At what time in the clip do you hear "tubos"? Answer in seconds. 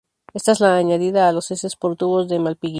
1.95-2.27